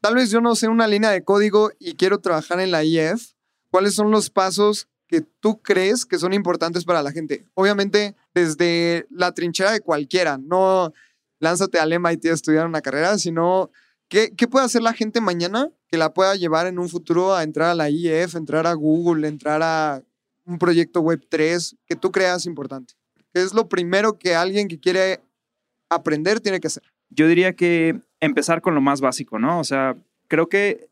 [0.00, 3.32] tal vez yo no sé una línea de código y quiero trabajar en la IF.
[3.70, 7.46] ¿Cuáles son los pasos que tú crees que son importantes para la gente?
[7.54, 10.92] Obviamente, desde la trinchera de cualquiera, no
[11.40, 13.70] lánzate al MIT a estudiar una carrera, sino
[14.08, 17.42] ¿qué, ¿qué, puede hacer la gente mañana que la pueda llevar en un futuro a
[17.42, 20.02] entrar a la IF, entrar a Google, entrar a
[20.44, 22.94] un proyecto web 3 que tú creas importante?
[23.32, 25.20] ¿Qué es lo primero que alguien que quiere
[25.88, 26.82] aprender tiene que hacer?
[27.08, 29.58] Yo diría que empezar con lo más básico, ¿no?
[29.58, 29.96] O sea,
[30.28, 30.88] creo que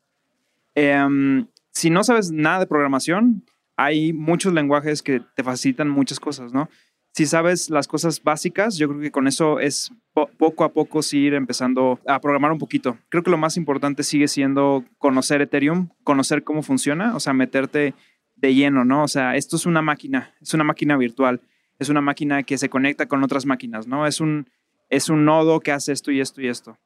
[0.75, 3.45] eh, si no sabes nada de programación,
[3.77, 6.69] hay muchos lenguajes que te facilitan muchas cosas, ¿no?
[7.13, 11.01] Si sabes las cosas básicas, yo creo que con eso es po poco a poco
[11.01, 12.97] seguir empezando a programar un poquito.
[13.09, 17.93] Creo que lo más importante sigue siendo conocer Ethereum, conocer cómo funciona, o sea, meterte
[18.35, 19.03] de lleno, ¿no?
[19.03, 21.41] O sea, esto es una máquina, es una máquina virtual,
[21.77, 24.07] es una máquina que se conecta con otras máquinas, ¿no?
[24.07, 24.49] Es un,
[24.89, 26.77] es un nodo que hace esto y esto y esto.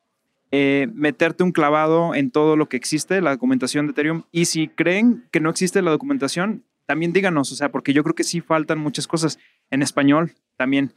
[0.52, 4.24] Eh, meterte un clavado en todo lo que existe, la documentación de Ethereum.
[4.32, 8.14] Y si creen que no existe la documentación, también díganos, o sea, porque yo creo
[8.14, 10.93] que sí faltan muchas cosas en español también.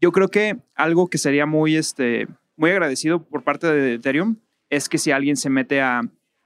[0.00, 2.26] Yo creo que algo que sería muy, este,
[2.56, 4.36] muy agradecido por parte de Ethereum
[4.68, 6.02] es que si alguien se mete a,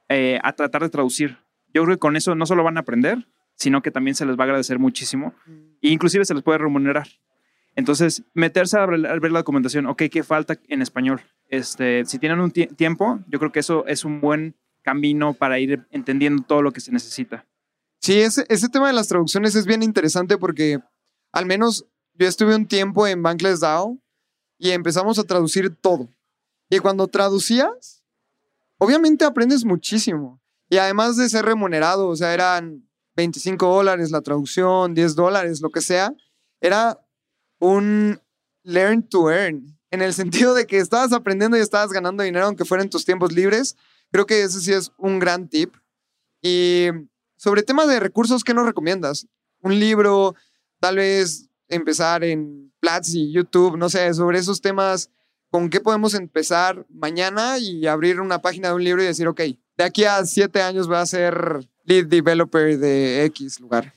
[0.09, 1.39] eh, a tratar de traducir,
[1.73, 4.37] yo creo que con eso no solo van a aprender, sino que también se les
[4.37, 5.35] va a agradecer muchísimo
[5.83, 7.09] e inclusive se les puede remunerar.
[7.77, 11.21] Entonces, meterse a ver, la documentación, ok, ¿qué falta en español?
[11.49, 15.87] Este, si tienen un tiempo, yo creo que eso es un buen camino para ir
[15.91, 17.47] entendiendo todo lo que se necesita.
[18.01, 20.79] Sí, ese, ese tema de las traducciones es bien interesante porque
[21.33, 23.99] al menos yo estuve un tiempo en Bankless DAO
[24.59, 26.09] y empezamos a traducir todo.
[26.69, 28.03] Y cuando traducías,
[28.79, 30.41] obviamente aprendes muchísimo.
[30.69, 35.71] Y además de ser remunerado, o sea, eran 25 dólares la traducción, 10 dólares, lo
[35.71, 36.15] que sea,
[36.61, 36.99] era
[37.59, 38.21] un
[38.63, 42.65] learn to earn, en el sentido de que estabas aprendiendo y estabas ganando dinero aunque
[42.65, 43.77] fueran tus tiempos libres.
[44.13, 45.75] Creo que ese sí es un gran tip.
[46.43, 46.89] Y
[47.37, 49.27] sobre temas de recursos, ¿qué nos recomiendas?
[49.63, 50.35] Un libro,
[50.81, 55.11] tal vez empezar en Platzi, YouTube, no sé, sobre esos temas,
[55.51, 59.41] ¿con qué podemos empezar mañana y abrir una página de un libro y decir, ok,
[59.77, 63.93] de aquí a siete años voy a ser lead developer de X lugar?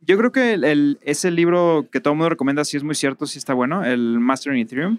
[0.00, 3.26] Yo creo que el, ese libro que todo el mundo recomienda, sí es muy cierto,
[3.26, 4.98] sí está bueno, el Mastering Ethereum.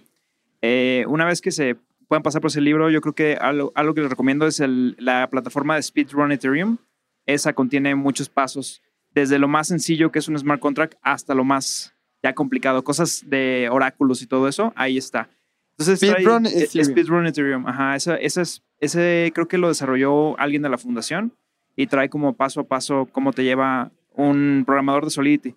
[0.61, 3.93] Eh, una vez que se puedan pasar por ese libro, yo creo que algo, algo
[3.93, 6.77] que les recomiendo es el, la plataforma de Speedrun Ethereum.
[7.25, 8.81] Esa contiene muchos pasos,
[9.13, 13.23] desde lo más sencillo que es un smart contract hasta lo más ya complicado, cosas
[13.27, 15.29] de oráculos y todo eso, ahí está.
[15.77, 16.91] Entonces, Speedrun trae, Ethereum.
[16.91, 21.33] Speedrun Ethereum, ajá, esa, esa es, ese creo que lo desarrolló alguien de la fundación
[21.75, 25.55] y trae como paso a paso cómo te lleva un programador de Solidity.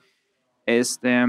[0.66, 1.24] Este,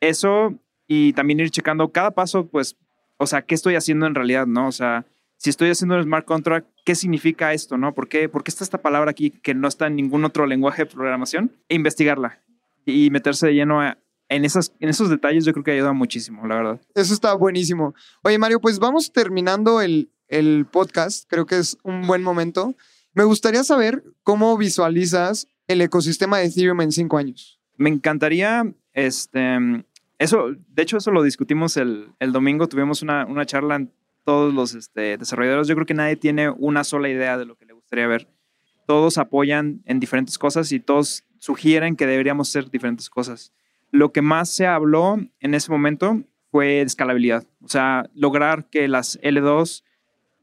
[0.00, 0.54] eso
[0.86, 2.76] y también ir checando cada paso, pues,
[3.16, 4.68] o sea, ¿qué estoy haciendo en realidad, no?
[4.68, 5.04] O sea,
[5.42, 7.94] si estoy haciendo un smart contract, ¿qué significa esto, no?
[7.94, 10.84] ¿Por qué, ¿Por qué está esta palabra aquí que no está en ningún otro lenguaje
[10.84, 11.50] de programación?
[11.68, 12.40] E investigarla
[12.86, 16.46] y meterse de lleno a, en, esas, en esos detalles, yo creo que ayuda muchísimo,
[16.46, 16.80] la verdad.
[16.94, 17.92] Eso está buenísimo.
[18.22, 21.28] Oye, Mario, pues vamos terminando el, el podcast.
[21.28, 22.76] Creo que es un buen momento.
[23.12, 27.58] Me gustaría saber cómo visualizas el ecosistema de Ethereum en cinco años.
[27.76, 29.58] Me encantaría, este,
[30.20, 33.84] eso, de hecho, eso lo discutimos el, el domingo, tuvimos una, una charla
[34.24, 35.68] todos los este, desarrolladores.
[35.68, 38.28] Yo creo que nadie tiene una sola idea de lo que le gustaría ver.
[38.86, 43.52] Todos apoyan en diferentes cosas y todos sugieren que deberíamos hacer diferentes cosas.
[43.90, 49.18] Lo que más se habló en ese momento fue escalabilidad, o sea, lograr que las
[49.22, 49.82] L2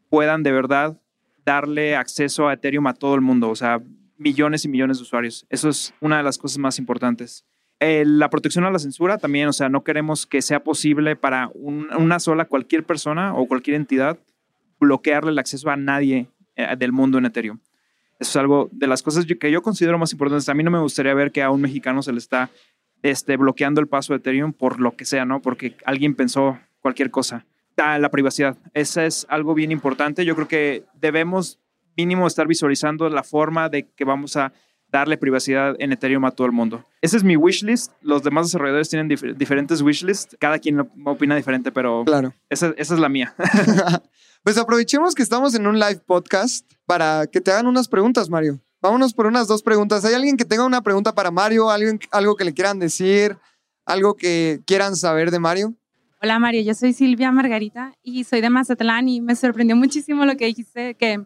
[0.10, 1.00] puedan de verdad
[1.46, 3.82] darle acceso a Ethereum a todo el mundo, o sea,
[4.18, 5.46] millones y millones de usuarios.
[5.50, 7.46] Eso es una de las cosas más importantes.
[7.80, 11.50] Eh, la protección a la censura también, o sea, no queremos que sea posible para
[11.54, 14.20] un, una sola, cualquier persona o cualquier entidad
[14.80, 17.60] bloquearle el acceso a nadie eh, del mundo en Ethereum.
[18.20, 20.50] Eso es algo de las cosas que yo considero más importantes.
[20.50, 22.50] A mí no me gustaría ver que a un mexicano se le está
[23.02, 25.42] este, bloqueando el paso de Ethereum por lo que sea, ¿no?
[25.42, 27.46] Porque alguien pensó cualquier cosa.
[27.78, 30.26] Ah, la privacidad, esa es algo bien importante.
[30.26, 31.60] Yo creo que debemos
[31.96, 34.52] mínimo estar visualizando la forma de que vamos a
[34.92, 36.84] darle privacidad en Ethereum a todo el mundo.
[37.02, 37.92] Ese es mi wishlist.
[38.02, 40.36] Los demás desarrolladores tienen dif diferentes wishlists.
[40.40, 42.34] Cada quien opina diferente, pero claro.
[42.50, 43.36] esa, esa es la mía.
[44.44, 48.60] pues aprovechemos que estamos en un live podcast para que te hagan unas preguntas, Mario.
[48.82, 50.06] Vámonos por unas dos preguntas.
[50.06, 51.70] ¿Hay alguien que tenga una pregunta para Mario?
[51.70, 53.38] ¿Alguien, algo que le quieran decir?
[53.86, 55.76] ¿Algo que quieran saber de Mario?
[56.22, 60.36] Hola Mario, yo soy Silvia Margarita y soy de Mazatlán y me sorprendió muchísimo lo
[60.36, 61.24] que dijiste, que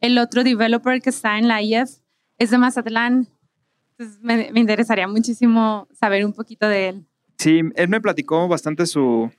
[0.00, 1.98] el otro developer que está en la IEF
[2.38, 3.28] es de Mazatlán.
[3.98, 7.06] Entonces me, interesaría muchísimo saber un poquito de él.
[7.38, 9.30] Sí, él me platicó bastante su,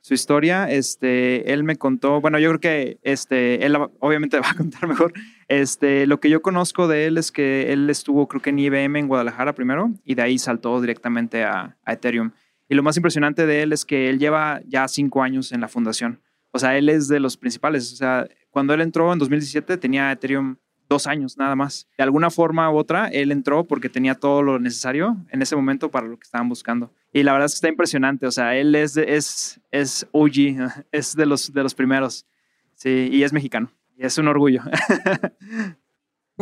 [0.00, 0.70] su historia.
[0.70, 5.12] Este, él me contó, bueno, yo creo que este, él obviamente va a contar mejor.
[5.48, 8.98] Este, lo que yo conozco de él es que él estuvo, creo que en IBM
[8.98, 12.32] en Guadalajara primero y de ahí saltó directamente a, a Ethereum.
[12.68, 15.68] Y lo más impresionante de él es que él lleva ya cinco años en la
[15.68, 16.20] fundación.
[16.52, 17.92] O sea, él es de los principales.
[17.92, 20.56] O sea, cuando él entró en 2017 tenía Ethereum
[20.90, 21.88] dos años nada más.
[21.96, 25.90] De alguna forma u otra, él entró porque tenía todo lo necesario en ese momento
[25.90, 26.92] para lo que estaban buscando.
[27.12, 28.26] Y la verdad es que está impresionante.
[28.26, 30.58] O sea, él es, es, es OG,
[30.92, 32.26] es de los, de los primeros.
[32.74, 33.70] Sí, y es mexicano.
[33.96, 34.62] Y es un orgullo.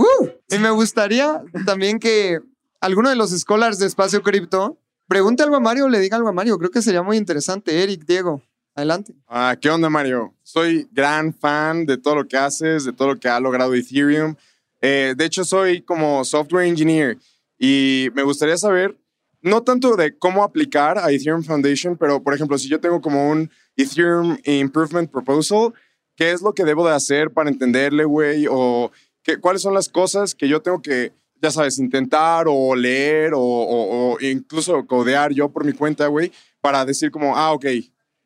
[0.01, 2.39] Uh, y me gustaría también que
[2.81, 6.29] alguno de los scholars de Espacio Cripto pregunte algo a Mario o le diga algo
[6.29, 6.57] a Mario.
[6.57, 7.83] Creo que sería muy interesante.
[7.83, 8.41] Eric, Diego,
[8.79, 9.15] adelante.
[9.27, 10.35] Ah, ¿Qué onda, Mario?
[10.43, 14.37] Soy gran fan de todo lo que haces, de todo lo que ha logrado Ethereum.
[14.81, 17.19] Eh, de hecho, soy como software engineer
[17.59, 18.97] y me gustaría saber,
[19.43, 23.29] no tanto de cómo aplicar a Ethereum Foundation, pero por ejemplo, si yo tengo como
[23.29, 25.75] un Ethereum Improvement Proposal,
[26.15, 28.47] ¿qué es lo que debo de hacer para entenderle, güey?
[28.49, 33.33] O qué, cuáles son las cosas que yo tengo que ya sabes, intentar o leer
[33.33, 37.65] o, o, o incluso codear yo por mi cuenta, güey, para decir como, ah, ok,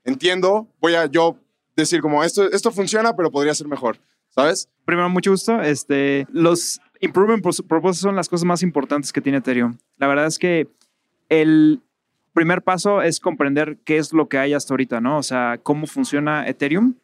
[0.04, 1.36] entiendo, voy a yo
[1.76, 4.68] decir como, esto, esto funciona, pero podría ser mejor, ¿sabes?
[4.84, 5.60] Primero, mucho gusto.
[5.62, 9.76] Este, los improvement proposals son las cosas más importantes que tiene Ethereum.
[9.98, 10.68] La verdad es que
[11.28, 11.80] el
[12.32, 15.18] primer paso es comprender qué es lo que hay hasta ahorita, ¿no?
[15.18, 16.94] O sea, cómo funciona Ethereum,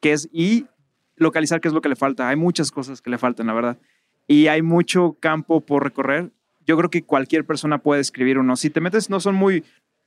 [0.00, 0.66] qué es, y
[1.16, 2.28] localizar qué es lo que le falta.
[2.28, 3.78] Hay muchas cosas que le faltan, la verdad.
[4.26, 6.30] Y hay mucho campo por recorrer.
[6.66, 8.56] Yo creo que cualquier persona puede escribir uno.
[8.56, 9.64] Si te metes, no son muy,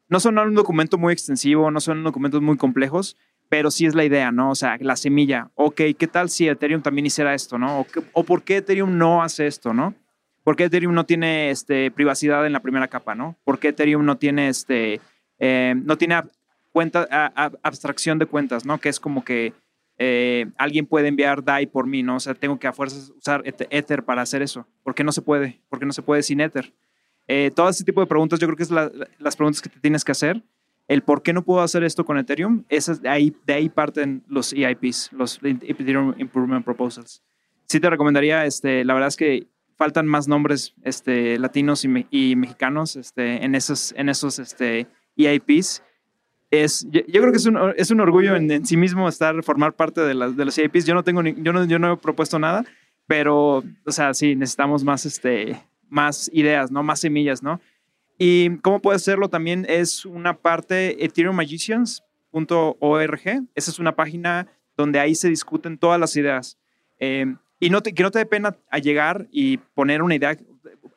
[0.09, 3.17] no son un documento muy extensivo, no son documentos muy complejos,
[3.49, 4.51] pero sí es la idea, ¿no?
[4.51, 5.51] O sea, la semilla.
[5.55, 7.81] Ok, ¿qué tal si Ethereum también hiciera esto, ¿no?
[7.81, 9.95] O, o por qué Ethereum no hace esto, ¿no?
[10.43, 13.37] ¿Por qué Ethereum no tiene este, privacidad en la primera capa, ¿no?
[13.43, 14.99] ¿Por qué Ethereum no tiene, este,
[15.39, 16.21] eh, no tiene
[16.71, 17.05] cuenta,
[17.63, 18.79] abstracción de cuentas, ¿no?
[18.79, 19.53] Que es como que
[19.97, 22.17] eh, alguien puede enviar DAI por mí, ¿no?
[22.17, 24.67] O sea, tengo que a fuerzas usar Eth- Ether para hacer eso.
[24.83, 25.59] ¿Por qué no se puede?
[25.69, 26.71] ¿Por qué no se puede sin Ether?
[27.27, 29.69] Eh, todo ese tipo de preguntas, yo creo que es la- la- las preguntas que
[29.69, 30.41] te tienes que hacer.
[30.87, 34.23] El por qué no puedo hacer esto con Ethereum, esas de ahí, de ahí parten
[34.27, 37.21] los EIPs, los Ethereum Improvement Proposals.
[37.65, 42.07] Sí te recomendaría, este, la verdad es que faltan más nombres este, latinos y, me-
[42.09, 44.87] y mexicanos este, en esos, en esos este,
[45.17, 45.83] EIPs.
[46.49, 49.43] Es, yo, yo creo que es un, es un orgullo en, en sí mismo estar,
[49.43, 50.85] formar parte de, las de los EIPs.
[50.85, 52.63] Yo no, tengo ni- yo, no, yo no he propuesto nada,
[53.05, 56.83] pero, o sea, sí, necesitamos más, este, más ideas, ¿no?
[56.83, 57.61] Más semillas, ¿no?
[58.17, 63.21] Y cómo puede hacerlo también es una parte ethereumagicians.org.
[63.55, 66.57] Esa es una página donde ahí se discuten todas las ideas.
[66.99, 70.37] Eh, y no te, que no te dé pena a llegar y poner una idea,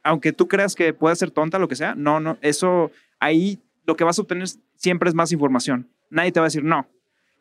[0.03, 1.95] aunque tú creas que puede ser tonta, lo que sea.
[1.95, 5.89] No, no, eso ahí lo que vas a obtener siempre es más información.
[6.11, 6.87] Nadie te va a decir no.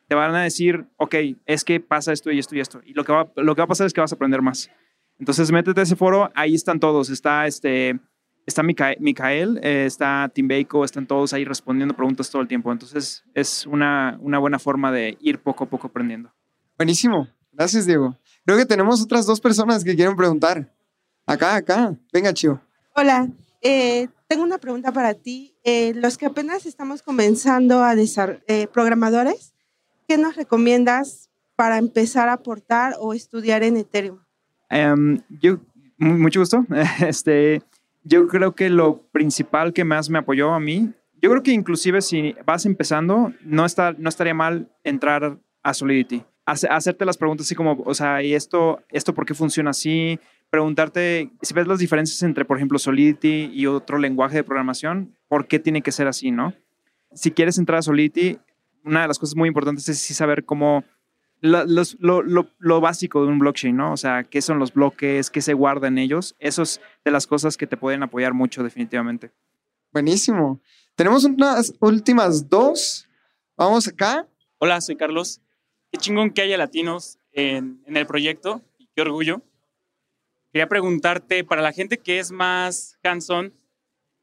[0.07, 2.81] Te van a decir, ok, es que pasa esto y esto y esto.
[2.85, 4.71] Y lo que va a pasar es que vas a aprender más.
[5.19, 7.09] Entonces, métete a ese foro, ahí están todos.
[7.09, 7.99] Está este,
[8.45, 12.71] está Mica- Micael, eh, está Timbeiko, están todos ahí respondiendo preguntas todo el tiempo.
[12.71, 16.31] Entonces, es una, una buena forma de ir poco a poco aprendiendo.
[16.77, 17.27] Buenísimo.
[17.51, 18.17] Gracias, Diego.
[18.45, 20.73] Creo que tenemos otras dos personas que quieren preguntar.
[21.25, 21.95] Acá, acá.
[22.13, 22.61] Venga, Chio.
[22.95, 23.27] Hola,
[23.61, 25.53] eh, tengo una pregunta para ti.
[25.63, 29.53] Eh, los que apenas estamos comenzando a desarrollar, programadores,
[30.07, 34.19] ¿qué nos recomiendas para empezar a aportar o estudiar en Ethereum?
[34.69, 35.59] Em, yo,
[35.97, 36.65] mu- mucho gusto.
[37.07, 37.61] Este,
[38.03, 42.01] yo creo que lo principal que más me apoyó a mí, yo creo que inclusive
[42.01, 46.23] si vas empezando, no, está, no estaría mal entrar a Solidity.
[46.45, 50.19] Hace- hacerte las preguntas así como, o sea, ¿y esto, esto por qué funciona así?
[50.49, 55.47] Preguntarte si ves las diferencias entre, por ejemplo, Solidity y otro lenguaje de programación, ¿por
[55.47, 56.53] qué tiene que ser así, no?
[57.13, 58.39] Si quieres entrar a Solidity,
[58.83, 60.83] una de las cosas muy importantes es saber cómo
[61.41, 63.93] la- los- lo, lo- lo básico de un blockchain, ¿no?
[63.93, 66.35] O sea, qué son los bloques, qué se guarda en ellos.
[66.39, 69.31] Eso es de las cosas que te pueden apoyar mucho, definitivamente.
[69.91, 70.61] Buenísimo.
[70.95, 73.07] Tenemos unas últimas dos.
[73.57, 74.27] Vamos acá.
[74.59, 75.41] Hola, soy Carlos.
[75.91, 79.41] Qué chingón que haya latinos en, en el proyecto y qué orgullo.
[80.51, 83.53] Quería preguntarte, para la gente que es más hands-on,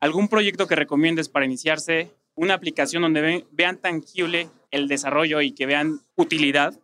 [0.00, 2.12] ¿algún proyecto que recomiendes para iniciarse?
[2.34, 6.78] Una aplicación donde ve- vean tangible el desarrollo y que vean utilidad.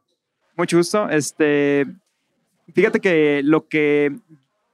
[0.57, 1.09] Mucho gusto.
[1.09, 1.87] Este,
[2.75, 4.13] fíjate que lo que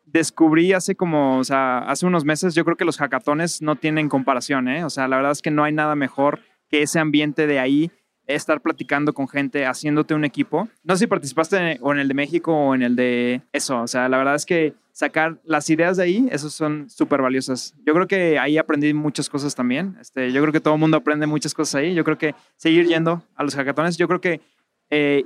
[0.06, 4.08] descubrí hace como, o sea, hace unos meses, yo creo que los hackatones no tienen
[4.08, 4.84] comparación, ¿eh?
[4.84, 7.90] O sea, la verdad es que no hay nada mejor que ese ambiente de ahí,
[8.26, 10.68] estar platicando con gente, haciéndote un equipo.
[10.84, 13.80] No sé si participaste en el de México o en el de eso.
[13.80, 17.74] O sea, la verdad es que sacar las ideas de ahí, esos son súper valiosas.
[17.86, 19.96] Yo creo que ahí aprendí muchas cosas también.
[20.00, 21.94] Este, yo creo que todo el mundo aprende muchas cosas ahí.
[21.94, 24.40] Yo creo que seguir yendo a los hackatones, yo creo que
[24.90, 25.22] eh,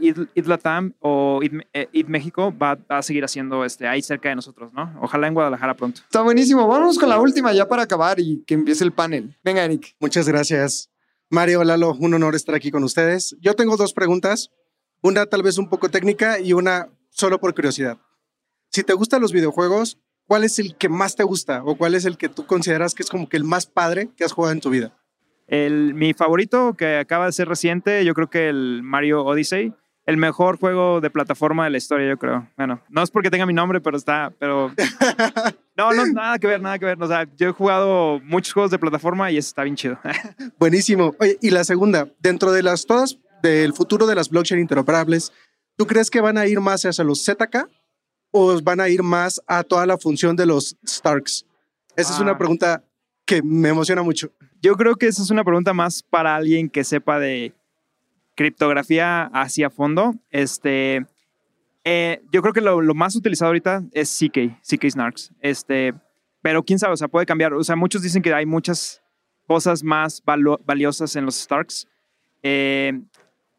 [1.00, 4.92] o ID, eh, México va, va, a seguir haciendo este, ahí cerca de nosotros, ¿no?
[5.00, 6.00] Ojalá en Guadalajara pronto.
[6.00, 6.66] Está buenísimo.
[6.66, 9.36] Vamos con la última ya para acabar y que empiece el panel.
[9.44, 9.94] Venga, Eric.
[10.00, 10.90] Muchas gracias.
[11.30, 13.36] Mario, Lalo, un honor estar aquí con ustedes.
[13.40, 14.50] Yo tengo dos preguntas,
[15.00, 17.98] una tal vez un poco técnica y una solo por curiosidad.
[18.70, 22.04] Si te gustan los videojuegos, ¿cuál es el que más te gusta o cuál es
[22.04, 24.60] el que tú consideras que es como que el más padre que has jugado en
[24.60, 24.98] tu vida?
[25.46, 29.72] El, mi favorito que acaba de ser reciente, yo creo que el Mario Odyssey.
[30.04, 32.48] El mejor juego de plataforma de la historia, yo creo.
[32.56, 34.72] Bueno, no es porque tenga mi nombre, pero está, pero...
[35.76, 37.02] No, no, nada que ver, nada que ver.
[37.02, 39.98] O sea, yo he jugado muchos juegos de plataforma y eso está bien chido.
[40.58, 41.14] Buenísimo.
[41.20, 45.32] Oye, y la segunda, dentro de las todas, del futuro de las blockchain interoperables,
[45.76, 47.68] ¿tú crees que van a ir más hacia los ZK
[48.32, 51.46] o van a ir más a toda la función de los Starks?
[51.96, 52.38] Esa es una Ah.
[52.38, 52.84] pregunta
[53.24, 54.30] que me emociona mucho.
[54.62, 57.52] Yo creo que esa es una pregunta más para alguien que sepa de
[58.36, 60.14] criptografía hacia fondo.
[60.30, 61.04] Este,
[61.84, 65.32] eh, yo creo que lo, lo más utilizado ahorita es CK, CK Snarks.
[65.40, 65.94] Este,
[66.40, 67.52] pero quién sabe, o sea, puede cambiar.
[67.54, 69.02] O sea, muchos dicen que hay muchas
[69.46, 70.22] cosas más
[70.64, 71.88] valiosas en los Starks.
[72.42, 73.00] Eh,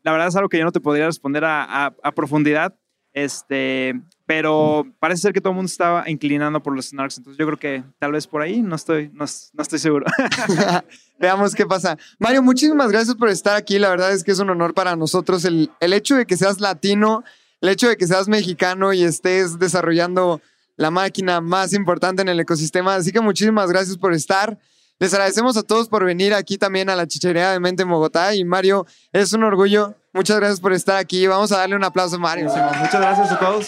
[0.03, 2.75] la verdad es algo que yo no te podría responder a, a- a profundidad.
[3.13, 7.19] Este, pero parece ser que todo el mundo estaba inclinando por los Snarks.
[7.19, 10.05] Entonces yo creo que tal vez por ahí no estoy, no, no estoy seguro.
[11.19, 11.97] Veamos qué pasa.
[12.19, 13.77] Mario, muchísimas gracias por estar aquí.
[13.77, 16.59] La verdad es que es un honor para nosotros el, el hecho de que seas
[16.59, 17.23] latino,
[17.61, 20.41] el hecho de que seas mexicano y estés desarrollando
[20.75, 22.95] la máquina más importante en el ecosistema.
[22.95, 24.57] Así que muchísimas gracias por estar.
[24.99, 28.33] Les agradecemos a todos por venir aquí también a la chichería de Mente en Bogotá.
[28.35, 29.95] Y Mario, es un orgullo.
[30.13, 31.25] Muchas gracias por estar aquí.
[31.25, 32.45] Vamos a darle un aplauso a Mario.
[32.45, 33.65] Muchas gracias a todos.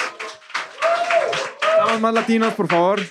[1.72, 3.02] Estamos más latinos, por favor.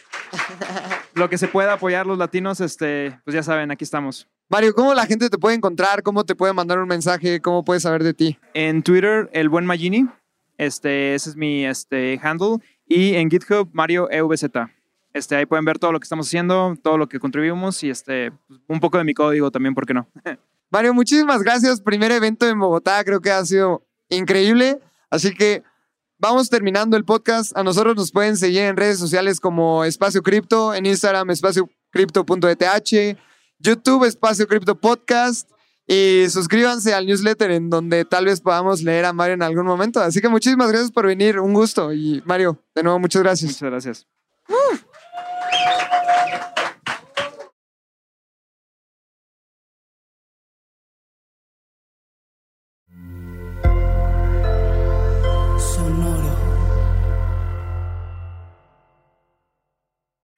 [1.14, 4.28] Lo que se pueda apoyar los latinos, este, pues ya saben, aquí estamos.
[4.48, 6.04] Mario, ¿cómo la gente te puede encontrar?
[6.04, 7.40] ¿Cómo te puede mandar un mensaje?
[7.40, 8.38] ¿Cómo puede saber de ti?
[8.52, 10.06] En Twitter, el buen Magini.
[10.56, 12.58] Este, ese es mi este, handle.
[12.86, 14.44] Y en GitHub, Mario EVZ.
[15.12, 18.30] Este, ahí pueden ver todo lo que estamos haciendo, todo lo que contribuimos y este,
[18.46, 20.08] pues, un poco de mi código también, ¿por qué no?
[20.74, 21.80] Mario, muchísimas gracias.
[21.80, 24.80] Primer evento en Bogotá, creo que ha sido increíble.
[25.08, 25.62] Así que
[26.18, 27.56] vamos terminando el podcast.
[27.56, 33.16] A nosotros nos pueden seguir en redes sociales como Espacio Cripto, en Instagram espaciocripto.eth,
[33.60, 35.48] YouTube Espacio Cripto Podcast
[35.86, 40.00] y suscríbanse al newsletter en donde tal vez podamos leer a Mario en algún momento.
[40.00, 41.92] Así que muchísimas gracias por venir, un gusto.
[41.92, 43.52] Y Mario, de nuevo, muchas gracias.
[43.52, 44.06] Muchas gracias.